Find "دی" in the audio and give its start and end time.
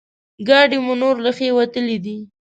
2.05-2.17